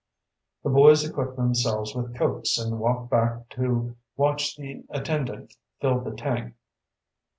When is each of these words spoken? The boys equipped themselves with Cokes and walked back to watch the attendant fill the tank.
The 0.63 0.71
boys 0.71 1.07
equipped 1.07 1.35
themselves 1.35 1.93
with 1.93 2.15
Cokes 2.15 2.57
and 2.57 2.79
walked 2.79 3.11
back 3.11 3.47
to 3.49 3.95
watch 4.17 4.57
the 4.57 4.83
attendant 4.89 5.53
fill 5.79 5.99
the 5.99 6.09
tank. 6.15 6.55